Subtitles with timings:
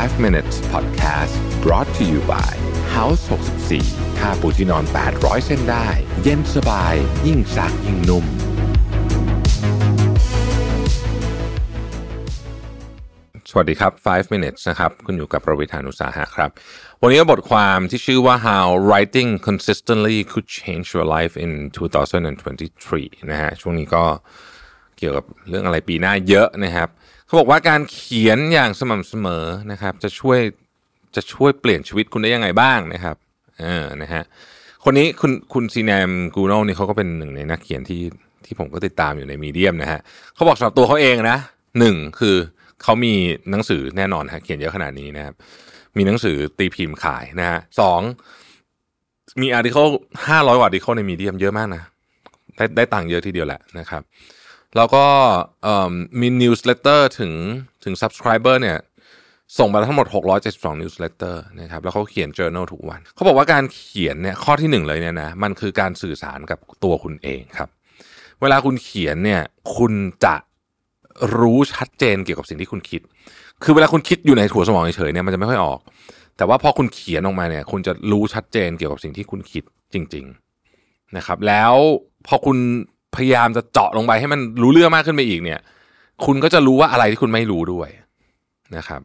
[0.00, 2.52] 5 minutes podcast brought to you by
[2.96, 3.22] House
[3.70, 4.84] 64ค่าปูที่นอน
[5.14, 5.88] 800 เส้นได้
[6.22, 6.94] เย็นสบาย
[7.26, 8.24] ยิ่งซักยิ่งนุ่ม
[13.50, 16.50] สวัสดีครับ 5 minutes นะครับ คุณอยู่กับประวิธานุสาหะครับ
[17.02, 24.04] วันนี้บทความที่ชื่อว่า how writing consistently could change your life in 2023 นะฮะ ช่วงนี้ก็
[24.98, 26.88] เกี่ยวกับเรื่องอะไรปีหน้าเยอะนะครับ
[27.26, 30.38] เขาบอกว่าการเขียนอย่างสม่ำเสมอนะครับ จะช่วย
[31.16, 33.16] จะช่วยเปลี่ยนชีวิตคุณได้ยังไงบ้างนะครับ
[33.60, 34.22] เออนะฮะ
[34.84, 38.02] คนนี้คุณคุณซีแนมกูโนนี่เขาก็เป็นหนึ่งในนักเขียนที่
[38.44, 40.00] ที่ผมก็ติดตามอยู่ใน Medium นะฮะ
[40.34, 41.38] เขาบอกสำหรับตัวเขาเองนะ
[41.78, 42.36] หนึ่งคือ
[42.82, 43.14] เขามี
[43.50, 45.34] หนังสือแน่นอนฮะเขียนเยอะขนาดนี้นะครับ
[45.96, 48.00] มีหนังสือตีพิมพ์ขายนะฮะสอง
[49.40, 49.86] มี article
[50.28, 51.82] ห้าร้อยกว่า article ใน Medium เยอะมากนะ
[52.56, 54.02] ได้ได้ตังค์เยอะทีเดียวแหละนะครับ
[54.76, 55.04] แล้วก็
[56.20, 57.32] มี newsletter ถึง
[57.84, 58.78] ถึง subscriber เนี่ย
[59.58, 60.06] ส่งไปทั้งหมด
[60.44, 67.68] 672 newsletter นะครับ แล้วเขาเขียน journal ทุกวัน เขาบอกว่าการเขียนเนี่ยข้อที่หนึ่งเลยเนี่ยนะ มันคือการสื่อสารกับตัวคุณเองครับ
[68.40, 69.42] เวลาคุณเขียนเนี่ย
[69.76, 69.92] คุณ
[70.24, 70.34] จะ
[71.38, 73.00] รู้ชัดเจนเกี่ยวกับสิ่งที่คุณคิด
[73.64, 75.80] คือเวลาคุณคิดอยู่ในหัวสมองเฉยๆเนี่ยมันจะไม่ค่อยออก
[76.36, 80.24] แต่ว่าพอคุณเขียนออกมาเนี่ย คุณจะรู้ชัดเจนเกี่ยวกับสิ่งที่คุณคิดจริง
[80.70, 81.74] ๆ นะครับ แล้ว
[82.26, 82.58] พอคุณ
[83.16, 85.60] พยายามจะเจาะลงไปให้มันรู้เรื่องมากขึ้นไปอีกเนี่ย
[86.24, 87.88] คุณก็จะรู้ว่าอะไรที่คุณไม่รู้ด้วย
[88.76, 89.00] นะครับ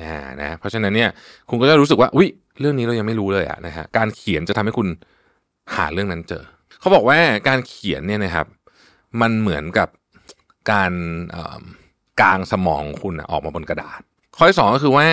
[0.00, 1.10] อ่านะเพราะฉะนั้นเนี่ย
[1.50, 2.28] คุณก็จะรู้สึกว่าอุ้ย
[2.60, 4.88] เรื่องนี้เรายังไม่รู้เลยอะนะฮะการเขียนจะทำให้คุณ
[5.74, 6.44] หาเรื่องนั้นเจอ
[6.80, 8.46] เขาบอกว่าการเขียนเนี่ยนะครับ
[9.20, 9.88] มันเหมือนกับ
[10.72, 10.92] การ
[12.20, 14.00] กลางสมองคุณออกมาบนกระดาษ
[14.36, 15.06] ข้อที่สองก็คือว่า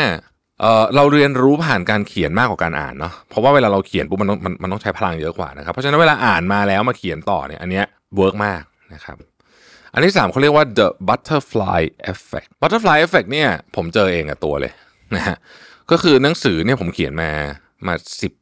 [0.62, 8.64] เออเราเรียนรู้ผ่านการเขียนมากกว่าการอ่านเนาะเพราะว่าเวลาเราเขียนปุ๊บมันต้องมันมันต้องใช้พลังเยอะกว่านะครับเพราะฉะนั้นเวลาอ่านมาแล้วมาเขียนต่อเนี่ยอันเนี้ย work มาก
[8.94, 9.18] นะครับ
[9.94, 14.72] อันที่สามเขาเรียกว่า the butterfly effect butterfly effect เนี่ยผมเจอเองกับตัวเลย
[15.16, 15.38] นะฮะ
[15.92, 17.30] ก็คือหนังสือเนี่ยผมเขียนมา
[17.88, 18.34] มาสิบ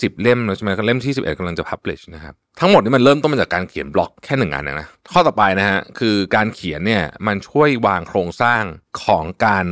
[0.00, 8.62] สิบเล่มใช่ไหมเล่มที่สิบเอ็ดกำลังจะ publish นะครับทั้งหมดนี่มันเริ่มต้นมาจากการเขียนบล็อกแค่หนึ่งอันนะข้อต่อไปนะฮะคือการเขียนเนี่ยมันช่วยวางโครงสร้าง
[9.04, 9.66] ของการ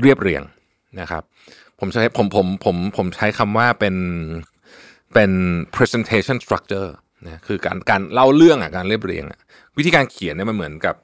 [0.00, 0.42] เรียบเรียง
[1.00, 1.22] นะครับ
[1.80, 3.96] ผมใช้ผมผมผมผมใช้คำว่าเป็น
[5.14, 5.30] เป็น
[5.74, 6.90] presentation structure
[7.26, 9.40] นะคือการการเล่าเรื่องอะการเรียบเรียงอะ
[9.76, 10.94] วิธีการเขียนเนี่ยมันเหมือนกับ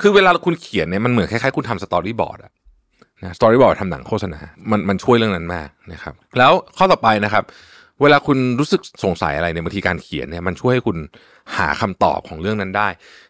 [0.00, 2.52] คือเวลาคุณเขียนเนี่ยมันเหมือนคล้ายๆคุณทำสตอรี่บอร์ดอะ
[3.22, 4.40] นะสตอรี่บอร์ดทำหนังโฆษณา
[4.70, 7.44] มันมันช่วยเรื่องนั้นมากนะครับ แล้วข้อต่อไปนะครับ
[8.02, 10.96] เวลาคุณรู้สึกสงสัยอะไรเนี่ยบางทีการเขียนเนี่ยมันช่วยให้คุณ
[11.56, 12.88] หาคำตอบของเรื่องนั้นได้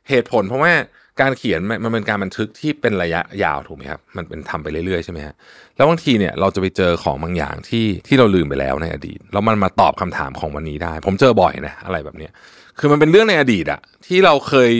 [0.08, 0.72] เหตุผลเพราะว่า
[1.20, 5.34] การเขียนมันเป็นการบันทึกที่เป็นระยะยาวถูกไหมครับมันเป็นทำไปเรื่อยๆใช่ไหมฮะ
[5.76, 12.32] แล้วบางทีเนี่ยเราจะไปเจอของบางอย่างที่ที่เราลืมไปแล้วในอดีตแล้วมันมาตอบคำถามของวันนี้ได้ ผมเจอบ่อยนะอะไรแบบเนี้ย
[12.78, 14.70] คือมันเป็นเรื่องในอดีตอะที่เราเคย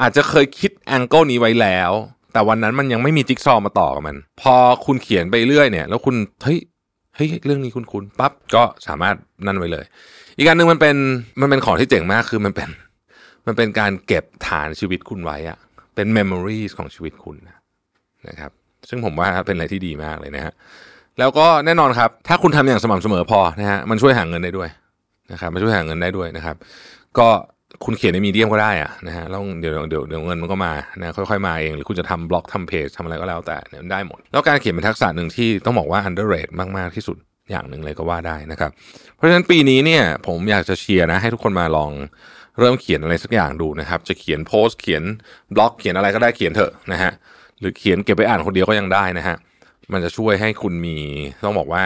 [0.00, 1.90] อาจจะเคยคิดแองเกิลนี้ไว้แล้ว
[2.32, 4.54] แต่วันนั้นมันยังไม่มีจิ๊กซอว์มาต่อกับมัน พอ
[4.86, 6.58] คุณเขียนไปเรื่อยเนี่ย แล้วคุณเฮ้ย
[7.14, 9.14] เฮ้ยเรื่องนี้คุณคุณปั๊บก็สามารถ
[9.46, 9.84] นั่นไว้เลย
[10.36, 10.96] อีกการหนึ่งมันเป็น
[11.40, 12.68] มันเป็นของที่เจ๋งมากคือมันเป็น
[13.46, 15.58] มันเป็นการเก็บฐานชีวิตคุณไว้อะ
[15.94, 17.36] เป็นเมมโมรีของชีวิตคุณ
[18.28, 18.50] นะครับ
[18.88, 20.52] ซึ่งผมว่าเป็นอะไรที่ดีมากเลยนะฮะ
[21.18, 24.68] แล้วก็แน่นอนครับ ถ้าคุณทำอย่างสม่ำเสมอพอนะฮะมันช่วยหาเงินได้ด้วย
[25.32, 26.56] นะครับมันช่วยหาเงินได้ด้วยนะครับ
[27.18, 27.28] ก็
[27.84, 37.16] คุณเขียนในมีเดียมก็ได้อะนะฮะแล้วเดี๋ยวเดี๋ยวเดี๋ยวเงินมันก็มานะค่อยๆมาเอง หรือคุณจะทำบล็อกทำเพจทำอะไรก็แล้วแต่เนี่ยได้หมด แล้วการเขียนเป็นทักษะหนึ่งที่ต้องบอกว่า underrate มากๆที่สุด
[37.50, 38.70] อย่างหนึ่งเลยก็ว่าได้นะครับ
[39.14, 41.90] เพราะฉะนั้นปีนี้เนี่ยผมอยากจะเชียร์นะให้ทุกคนมาลอง
[42.58, 45.02] เริ่มเขียนอะไรสักอย่างดูนะครับ จะเขียนโพสต์เขียน
[45.54, 47.12] บล็อกเขียนอะไรก็ได้เขียนเถอะนะฮะ
[47.60, 49.36] หรือเขียนเก็บไปอ่านคนเดียวก็ยังได้นะฮะ
[49.92, 50.96] มันจะช่วยให้คุณมี
[51.44, 51.84] ต้องบอกว่า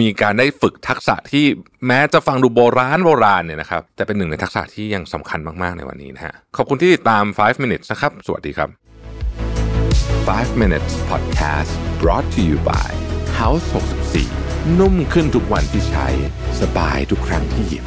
[0.00, 1.44] มีการได้ฝึกทักษะที่
[1.86, 8.68] แม้จะฟังดูโบราณโบราณเนี่ยนะครับ แต่เป็นหนึ่งในทักษะที่ยังสำคัญมาก ๆ ในวันนี้นะฮะ ขอบคุณที่ติดตาม 5 minutes นะครับ สวัสดีครับ
[10.28, 12.90] 5 minutes podcast brought to you by
[13.40, 13.64] House
[14.22, 16.06] 64 นุ่มขึ้นทุกวันที่ใช้
[16.60, 17.84] สบายทุกครั้งที่หยิบ